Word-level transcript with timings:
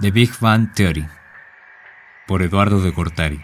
The 0.00 0.10
Big 0.10 0.30
Bang 0.40 0.72
Theory 0.72 1.06
por 2.26 2.40
Eduardo 2.40 2.80
de 2.80 2.90
Cortari. 2.90 3.38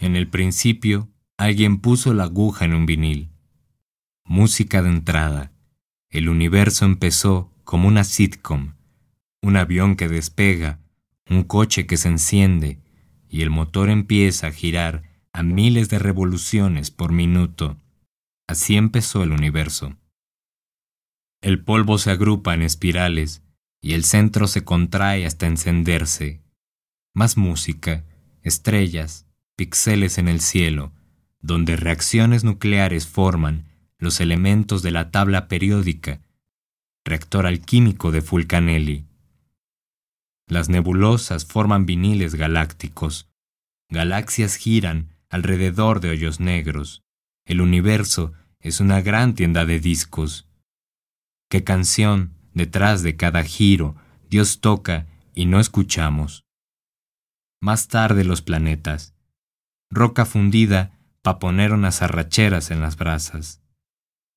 En 0.00 0.16
el 0.16 0.26
principio, 0.26 1.08
alguien 1.36 1.78
puso 1.78 2.12
la 2.14 2.24
aguja 2.24 2.64
en 2.64 2.74
un 2.74 2.84
vinil. 2.84 3.30
Música 4.24 4.82
de 4.82 4.88
entrada. 4.88 5.52
El 6.10 6.28
universo 6.28 6.84
empezó 6.84 7.54
como 7.62 7.86
una 7.86 8.02
sitcom, 8.02 8.74
un 9.40 9.56
avión 9.56 9.94
que 9.94 10.08
despega, 10.08 10.80
un 11.30 11.44
coche 11.44 11.86
que 11.86 11.96
se 11.96 12.08
enciende 12.08 12.80
y 13.28 13.42
el 13.42 13.50
motor 13.50 13.88
empieza 13.88 14.48
a 14.48 14.52
girar 14.52 15.04
a 15.32 15.44
miles 15.44 15.88
de 15.90 16.00
revoluciones 16.00 16.90
por 16.90 17.12
minuto. 17.12 17.76
Así 18.48 18.76
empezó 18.76 19.22
el 19.22 19.32
universo. 19.32 19.94
El 21.42 21.62
polvo 21.62 21.98
se 21.98 22.10
agrupa 22.10 22.54
en 22.54 22.62
espirales 22.62 23.42
y 23.82 23.92
el 23.92 24.04
centro 24.04 24.48
se 24.48 24.64
contrae 24.64 25.26
hasta 25.26 25.46
encenderse. 25.46 26.42
Más 27.14 27.36
música, 27.36 28.04
estrellas, 28.42 29.26
píxeles 29.54 30.16
en 30.16 30.28
el 30.28 30.40
cielo, 30.40 30.92
donde 31.40 31.76
reacciones 31.76 32.42
nucleares 32.42 33.06
forman 33.06 33.66
los 33.98 34.18
elementos 34.18 34.82
de 34.82 34.92
la 34.92 35.10
tabla 35.10 35.46
periódica, 35.46 36.22
reactor 37.04 37.46
alquímico 37.46 38.12
de 38.12 38.22
Fulcanelli. 38.22 39.04
Las 40.46 40.70
nebulosas 40.70 41.44
forman 41.44 41.84
viniles 41.84 42.34
galácticos. 42.34 43.28
Galaxias 43.90 44.56
giran 44.56 45.10
alrededor 45.28 46.00
de 46.00 46.10
hoyos 46.10 46.40
negros. 46.40 47.04
El 47.48 47.60
universo 47.60 48.32
es 48.60 48.78
una 48.78 49.00
gran 49.00 49.34
tienda 49.34 49.66
de 49.66 49.80
discos. 49.80 50.48
¿Qué 51.50 51.64
canción 51.64 52.34
detrás 52.54 53.02
de 53.02 53.16
cada 53.16 53.42
giro 53.42 53.96
Dios 54.30 54.60
toca 54.60 55.08
y 55.34 55.46
no 55.46 55.58
escuchamos? 55.58 56.44
Más 57.60 57.88
tarde 57.88 58.22
los 58.22 58.40
planetas. 58.40 59.16
Roca 59.90 60.24
fundida 60.24 60.96
para 61.22 61.40
poner 61.40 61.72
unas 61.72 62.02
arracheras 62.02 62.70
en 62.70 62.80
las 62.80 62.96
brasas. 62.96 63.60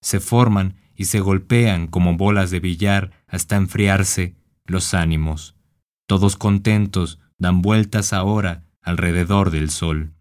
Se 0.02 0.20
forman 0.20 0.78
y 0.96 1.06
se 1.06 1.20
golpean 1.20 1.86
como 1.86 2.18
bolas 2.18 2.50
de 2.50 2.60
billar 2.60 3.12
hasta 3.28 3.58
enfriarse 3.58 4.36
los 4.66 4.96
ánimos 4.96 5.56
todos 6.12 6.36
contentos, 6.36 7.20
dan 7.38 7.62
vueltas 7.62 8.12
ahora 8.12 8.66
alrededor 8.82 9.50
del 9.50 9.70
Sol. 9.70 10.12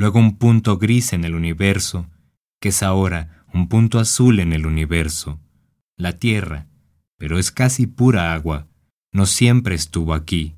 Luego 0.00 0.18
un 0.18 0.38
punto 0.38 0.78
gris 0.78 1.12
en 1.12 1.24
el 1.24 1.34
universo, 1.34 2.08
que 2.58 2.70
es 2.70 2.82
ahora 2.82 3.44
un 3.52 3.68
punto 3.68 3.98
azul 3.98 4.40
en 4.40 4.54
el 4.54 4.64
universo. 4.64 5.38
La 5.94 6.14
Tierra, 6.14 6.68
pero 7.18 7.38
es 7.38 7.50
casi 7.50 7.86
pura 7.86 8.32
agua, 8.32 8.66
no 9.12 9.26
siempre 9.26 9.74
estuvo 9.74 10.14
aquí. 10.14 10.56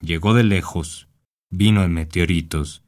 Llegó 0.00 0.34
de 0.34 0.42
lejos, 0.42 1.08
vino 1.48 1.84
en 1.84 1.92
meteoritos. 1.92 2.82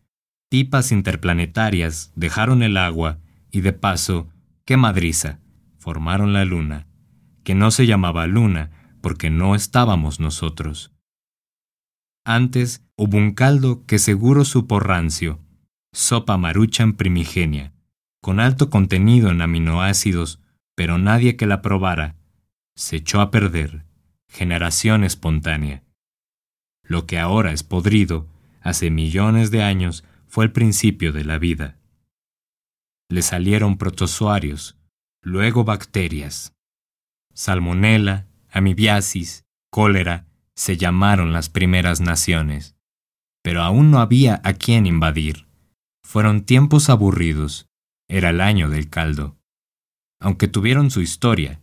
Pipas 0.48 0.90
interplanetarias 0.90 2.10
dejaron 2.16 2.64
el 2.64 2.76
agua 2.76 3.20
y 3.52 3.60
de 3.60 3.72
paso, 3.72 4.28
qué 4.64 4.76
madriza, 4.76 5.38
formaron 5.78 6.32
la 6.32 6.44
luna, 6.44 6.88
que 7.44 7.54
no 7.54 7.70
se 7.70 7.86
llamaba 7.86 8.26
luna, 8.26 8.72
porque 9.00 9.30
no 9.30 9.54
estábamos 9.54 10.18
nosotros. 10.18 10.90
Antes 12.24 12.84
hubo 12.96 13.16
un 13.18 13.34
caldo 13.34 13.86
que 13.86 14.00
seguro 14.00 14.44
supo 14.44 14.80
rancio, 14.80 15.38
sopa 15.92 16.36
maruchan 16.36 16.94
primigenia, 16.94 17.72
con 18.22 18.40
alto 18.40 18.70
contenido 18.70 19.30
en 19.30 19.40
aminoácidos, 19.42 20.40
pero 20.74 20.98
nadie 20.98 21.36
que 21.36 21.46
la 21.46 21.62
probara. 21.62 22.16
Se 22.76 22.96
echó 22.96 23.20
a 23.20 23.30
perder, 23.30 23.84
generación 24.28 25.04
espontánea. 25.04 25.82
Lo 26.82 27.06
que 27.06 27.18
ahora 27.18 27.52
es 27.52 27.62
podrido, 27.62 28.26
hace 28.60 28.90
millones 28.90 29.50
de 29.50 29.62
años, 29.62 30.04
fue 30.26 30.44
el 30.44 30.52
principio 30.52 31.12
de 31.12 31.24
la 31.24 31.38
vida. 31.38 31.76
Le 33.08 33.22
salieron 33.22 33.76
protozoarios, 33.76 34.76
luego 35.22 35.64
bacterias. 35.64 36.54
Salmonella, 37.34 38.26
amibiasis, 38.50 39.44
cólera, 39.70 40.26
se 40.54 40.76
llamaron 40.76 41.32
las 41.32 41.48
primeras 41.48 42.00
naciones. 42.00 42.76
Pero 43.42 43.62
aún 43.62 43.90
no 43.90 44.00
había 44.00 44.40
a 44.44 44.52
quien 44.52 44.86
invadir. 44.86 45.49
Fueron 46.10 46.42
tiempos 46.42 46.90
aburridos. 46.90 47.68
Era 48.08 48.30
el 48.30 48.40
año 48.40 48.68
del 48.68 48.90
caldo. 48.90 49.36
Aunque 50.18 50.48
tuvieron 50.48 50.90
su 50.90 51.02
historia. 51.02 51.62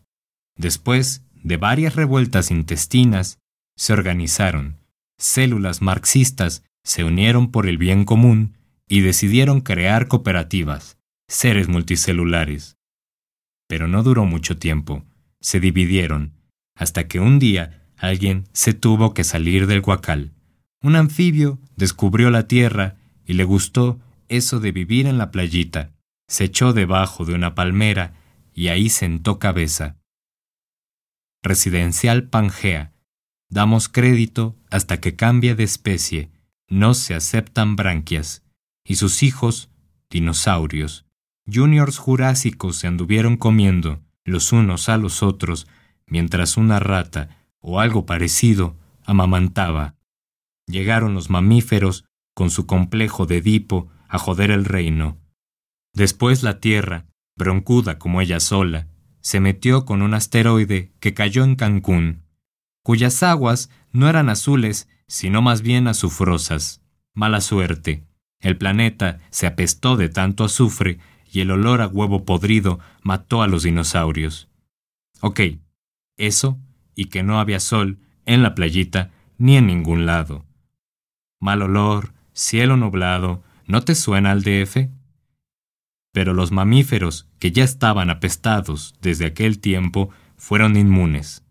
Después 0.56 1.22
de 1.34 1.58
varias 1.58 1.98
revueltas 1.98 2.50
intestinas, 2.50 3.40
se 3.76 3.92
organizaron. 3.92 4.78
Células 5.18 5.82
marxistas 5.82 6.64
se 6.86 7.04
unieron 7.04 7.52
por 7.52 7.68
el 7.68 7.78
bien 7.78 8.06
común 8.06 8.56
y 8.88 9.02
decidieron 9.02 9.60
crear 9.60 10.08
cooperativas, 10.08 10.98
seres 11.28 11.68
multicelulares. 11.68 12.78
Pero 13.68 13.90
no 13.90 14.02
duró 14.02 14.24
mucho 14.24 14.58
tiempo. 14.58 15.04
Se 15.42 15.60
dividieron 15.60 16.32
hasta 16.74 17.10
que 17.10 17.20
un 17.20 17.38
día 17.38 17.84
alguien 17.98 18.46
se 18.54 18.74
tuvo 18.74 19.14
que 19.14 19.26
salir 19.26 19.68
del 19.68 19.82
guacal. 19.82 20.32
Un 20.82 20.96
anfibio 20.96 21.60
descubrió 21.76 22.30
la 22.30 22.48
tierra 22.48 22.96
y 23.26 23.34
le 23.34 23.44
gustó 23.44 24.00
eso 24.30 24.60
de 24.60 24.72
vivir 24.72 25.08
en 25.08 25.18
la 25.18 25.32
playita. 25.32 25.94
Se 26.28 26.46
echó 26.46 26.74
debajo 26.74 27.26
de 27.26 27.34
una 27.34 27.56
palmera 27.56 28.14
y 28.54 28.68
ahí 28.68 28.90
sentó 28.90 29.40
cabeza. 29.40 29.98
Residencial 31.44 32.28
Pangea. 32.30 32.94
Damos 33.50 33.88
crédito 33.88 34.58
hasta 34.70 35.00
que 35.00 35.16
cambie 35.16 35.56
de 35.56 35.64
especie. 35.64 36.32
No 36.68 36.94
se 36.94 37.14
aceptan 37.16 37.76
branquias. 37.76 38.44
Y 38.86 38.96
sus 38.96 39.24
hijos, 39.24 39.70
dinosaurios. 40.10 41.06
Juniors 41.52 41.98
jurásicos 41.98 42.76
se 42.76 42.88
anduvieron 42.88 43.38
comiendo 43.38 44.02
los 44.26 44.52
unos 44.52 44.90
a 44.90 44.98
los 44.98 45.24
otros 45.24 45.68
mientras 46.06 46.58
una 46.58 46.80
rata 46.80 47.38
o 47.60 47.80
algo 47.80 48.06
parecido 48.06 48.76
amamantaba. 49.06 49.96
Llegaron 50.68 51.14
los 51.14 51.30
mamíferos 51.30 52.04
con 52.34 52.50
su 52.50 52.66
complejo 52.66 53.26
de 53.26 53.38
Edipo 53.38 53.90
a 54.10 54.18
joder 54.18 54.52
el 54.52 54.66
reino. 54.66 55.18
Después 55.94 56.44
la 56.44 56.60
Tierra, 56.60 57.08
broncuda 57.36 57.98
como 57.98 58.22
ella 58.22 58.40
sola, 58.40 58.88
se 59.22 59.40
metió 59.40 59.86
con 59.86 60.02
un 60.02 60.14
asteroide 60.14 60.94
que 61.00 61.14
cayó 61.14 61.44
en 61.44 61.56
Cancún, 61.56 62.24
cuyas 62.84 63.24
aguas 63.24 63.70
no 63.92 64.08
eran 64.08 64.30
azules, 64.30 64.88
sino 65.08 65.42
más 65.42 65.62
bien 65.62 65.88
azufrosas. 65.88 66.82
Mala 67.14 67.42
suerte. 67.42 68.06
El 68.40 68.58
planeta 68.58 69.20
se 69.32 69.48
apestó 69.48 69.98
de 69.98 70.10
tanto 70.10 70.44
azufre 70.44 71.00
y 71.32 71.42
el 71.42 71.52
olor 71.52 71.82
a 71.82 71.88
huevo 71.88 72.26
podrido 72.26 72.80
mató 73.02 73.42
a 73.42 73.48
los 73.48 73.64
dinosaurios. 73.64 74.50
Ok, 75.22 75.42
eso 76.18 76.60
y 76.96 77.06
que 77.06 77.24
no 77.24 77.40
había 77.40 77.60
sol 77.60 78.00
en 78.26 78.44
la 78.44 78.56
playita 78.56 79.12
ni 79.38 79.58
en 79.58 79.68
ningún 79.68 80.06
lado. 80.06 80.46
Mal 81.40 81.62
olor, 81.62 82.14
cielo 82.34 82.78
nublado, 82.78 83.44
¿no 83.68 83.84
te 83.84 83.94
suena 83.94 84.32
al 84.32 84.44
DF? 84.44 84.90
Pero 86.14 86.34
los 86.34 86.52
mamíferos, 86.52 87.28
que 87.38 87.52
ya 87.52 87.64
estaban 87.64 88.10
apestados 88.10 88.96
desde 89.02 89.26
aquel 89.26 89.60
tiempo, 89.60 90.10
fueron 90.38 90.76
inmunes. 90.78 91.44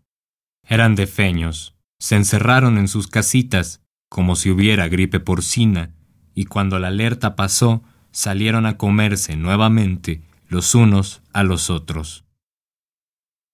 Eran 0.67 0.95
defeños, 0.95 1.75
se 1.99 2.15
encerraron 2.15 2.77
en 2.77 2.87
sus 2.87 3.07
casitas 3.07 3.81
como 4.09 4.35
si 4.35 4.49
hubiera 4.49 4.87
gripe 4.87 5.19
porcina, 5.19 5.93
y 6.33 6.45
cuando 6.45 6.79
la 6.79 6.89
alerta 6.89 7.35
pasó, 7.35 7.83
salieron 8.11 8.65
a 8.65 8.77
comerse 8.77 9.35
nuevamente 9.35 10.21
los 10.47 10.75
unos 10.75 11.21
a 11.33 11.43
los 11.43 11.69
otros. 11.69 12.25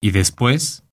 Y 0.01 0.11
después, 0.11 0.83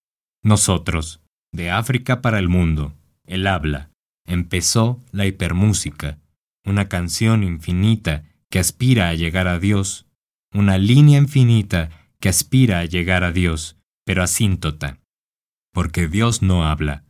nosotros, 0.43 1.21
de 1.53 1.71
África 1.71 2.23
para 2.23 2.39
el 2.39 2.49
mundo, 2.49 2.95
el 3.27 3.47
habla, 3.47 3.91
empezó 4.27 5.01
la 5.13 5.27
hipermúsica, 5.27 6.19
una 6.65 6.89
canción 6.89 7.43
infinita 7.43 8.25
que 8.51 8.59
aspira 8.59 9.09
a 9.09 9.15
llegar 9.15 9.49
a 9.49 9.59
Dios, 9.59 10.07
una 10.53 10.79
línea 10.79 11.19
infinita 11.19 11.91
que 12.19 12.29
aspira 12.29 12.81
a 12.81 12.85
llegar 12.85 13.25
a 13.25 13.33
Dios, 13.33 13.77
pero 14.05 14.23
asíntota, 14.23 14.99
porque 15.73 16.09
Dios 16.09 16.43
no 16.43 16.67
habla, 16.67 17.05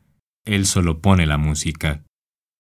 Él 0.44 0.66
solo 0.66 1.00
pone 1.00 1.26
la 1.26 1.38
música, 1.38 2.04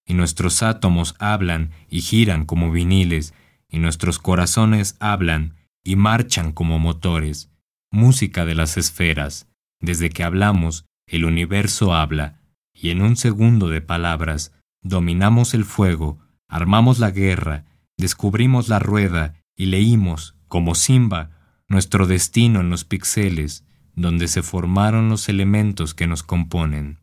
y 0.06 0.14
nuestros 0.14 0.62
átomos 0.62 1.14
hablan 1.18 1.70
y 1.88 2.00
giran 2.00 2.46
como 2.46 2.72
viniles, 2.72 3.34
y 3.68 3.78
nuestros 3.78 4.18
corazones 4.18 4.96
hablan 4.98 5.54
y 5.84 5.96
marchan 5.96 6.52
como 6.52 6.78
motores, 6.78 7.50
música 7.92 8.44
de 8.44 8.54
las 8.54 8.76
esferas, 8.76 9.48
desde 9.80 10.10
que 10.10 10.24
hablamos, 10.24 10.84
el 11.06 11.24
universo 11.24 11.94
habla, 11.94 12.40
y 12.72 12.90
en 12.90 13.02
un 13.02 13.16
segundo 13.16 13.68
de 13.68 13.80
palabras, 13.80 14.52
dominamos 14.82 15.54
el 15.54 15.64
fuego, 15.64 16.18
armamos 16.50 16.98
la 16.98 17.10
guerra, 17.10 17.64
descubrimos 17.96 18.68
la 18.68 18.78
rueda 18.78 19.34
y 19.56 19.66
leímos 19.66 20.34
como 20.48 20.74
Simba, 20.74 21.30
nuestro 21.68 22.06
destino 22.06 22.60
en 22.60 22.68
los 22.68 22.84
píxeles, 22.84 23.64
donde 23.94 24.26
se 24.28 24.42
formaron 24.42 25.08
los 25.08 25.28
elementos 25.28 25.94
que 25.94 26.08
nos 26.08 26.22
componen. 26.22 26.98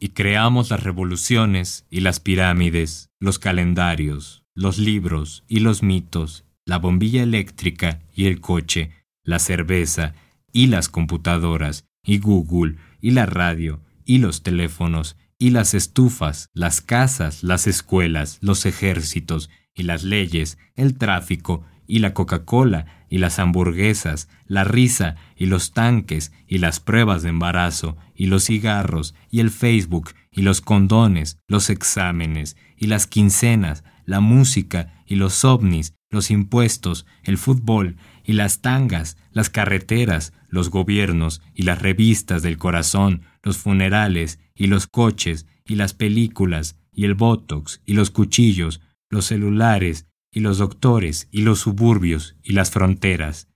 Y 0.00 0.08
creamos 0.08 0.70
las 0.70 0.82
revoluciones 0.82 1.86
y 1.88 2.00
las 2.00 2.18
pirámides, 2.18 3.10
los 3.20 3.38
calendarios, 3.38 4.44
los 4.54 4.78
libros 4.78 5.44
y 5.46 5.60
los 5.60 5.82
mitos, 5.82 6.44
la 6.66 6.78
bombilla 6.78 7.22
eléctrica 7.22 8.00
y 8.12 8.26
el 8.26 8.40
coche, 8.40 8.90
la 9.22 9.38
cerveza 9.38 10.14
y 10.52 10.66
las 10.66 10.88
computadoras, 10.88 11.86
y 12.04 12.18
Google, 12.18 12.76
y 13.00 13.12
la 13.12 13.26
radio, 13.26 13.80
y 14.04 14.18
los 14.18 14.42
teléfonos, 14.42 15.16
y 15.38 15.50
las 15.50 15.74
estufas, 15.74 16.50
las 16.54 16.80
casas, 16.80 17.42
las 17.42 17.66
escuelas, 17.66 18.38
los 18.40 18.66
ejércitos, 18.66 19.50
y 19.74 19.82
las 19.82 20.04
leyes, 20.04 20.58
el 20.76 20.96
tráfico, 20.96 21.64
y 21.86 21.98
la 21.98 22.14
Coca-Cola, 22.14 23.04
y 23.10 23.18
las 23.18 23.38
hamburguesas, 23.38 24.28
la 24.46 24.64
risa, 24.64 25.16
y 25.36 25.46
los 25.46 25.72
tanques, 25.72 26.32
y 26.46 26.58
las 26.58 26.80
pruebas 26.80 27.22
de 27.22 27.30
embarazo, 27.30 27.96
y 28.14 28.26
los 28.26 28.44
cigarros, 28.44 29.14
y 29.30 29.40
el 29.40 29.50
Facebook, 29.50 30.12
y 30.30 30.42
los 30.42 30.60
condones, 30.60 31.38
los 31.46 31.70
exámenes, 31.70 32.56
y 32.76 32.86
las 32.86 33.06
quincenas, 33.06 33.84
la 34.06 34.20
música, 34.20 35.02
y 35.06 35.16
los 35.16 35.44
ovnis, 35.44 35.94
los 36.14 36.30
impuestos, 36.30 37.04
el 37.22 37.36
fútbol, 37.36 37.96
y 38.24 38.32
las 38.32 38.60
tangas, 38.60 39.18
las 39.32 39.50
carreteras, 39.50 40.32
los 40.48 40.70
gobiernos, 40.70 41.42
y 41.54 41.64
las 41.64 41.82
revistas 41.82 42.42
del 42.42 42.56
corazón, 42.56 43.22
los 43.42 43.58
funerales, 43.58 44.40
y 44.54 44.68
los 44.68 44.86
coches, 44.86 45.46
y 45.66 45.74
las 45.74 45.92
películas, 45.92 46.78
y 46.92 47.04
el 47.04 47.14
botox, 47.14 47.82
y 47.84 47.92
los 47.92 48.10
cuchillos, 48.10 48.80
los 49.10 49.26
celulares, 49.26 50.06
y 50.30 50.40
los 50.40 50.58
doctores, 50.58 51.28
y 51.30 51.42
los 51.42 51.60
suburbios, 51.60 52.36
y 52.42 52.54
las 52.54 52.70
fronteras, 52.70 53.48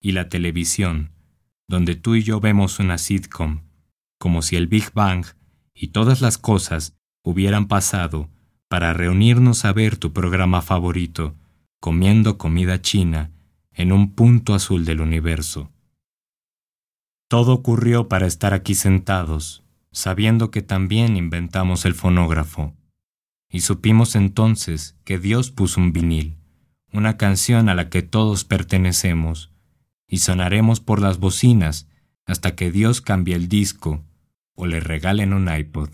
y 0.00 0.12
la 0.12 0.28
televisión, 0.28 1.12
donde 1.68 1.94
tú 1.94 2.14
y 2.14 2.22
yo 2.22 2.40
vemos 2.40 2.78
una 2.78 2.98
sitcom, 2.98 3.62
como 4.18 4.42
si 4.42 4.56
el 4.56 4.66
Big 4.66 4.92
Bang 4.92 5.24
y 5.74 5.88
todas 5.88 6.20
las 6.20 6.38
cosas 6.38 6.96
hubieran 7.22 7.66
pasado 7.68 8.30
para 8.68 8.92
reunirnos 8.92 9.64
a 9.64 9.72
ver 9.72 9.96
tu 9.96 10.12
programa 10.12 10.62
favorito, 10.62 11.34
comiendo 11.86 12.36
comida 12.36 12.82
china 12.82 13.30
en 13.72 13.92
un 13.92 14.16
punto 14.16 14.54
azul 14.54 14.84
del 14.84 15.00
universo. 15.00 15.70
Todo 17.28 17.52
ocurrió 17.52 18.08
para 18.08 18.26
estar 18.26 18.54
aquí 18.54 18.74
sentados, 18.74 19.62
sabiendo 19.92 20.50
que 20.50 20.62
también 20.62 21.16
inventamos 21.16 21.84
el 21.84 21.94
fonógrafo. 21.94 22.74
Y 23.48 23.60
supimos 23.60 24.16
entonces 24.16 24.96
que 25.04 25.20
Dios 25.20 25.52
puso 25.52 25.80
un 25.80 25.92
vinil, 25.92 26.38
una 26.92 27.16
canción 27.16 27.68
a 27.68 27.76
la 27.76 27.88
que 27.88 28.02
todos 28.02 28.42
pertenecemos, 28.42 29.52
y 30.08 30.18
sonaremos 30.18 30.80
por 30.80 31.00
las 31.00 31.20
bocinas 31.20 31.88
hasta 32.24 32.56
que 32.56 32.72
Dios 32.72 33.00
cambie 33.00 33.36
el 33.36 33.46
disco 33.46 34.04
o 34.56 34.66
le 34.66 34.80
regalen 34.80 35.32
un 35.32 35.48
iPod. 35.48 35.90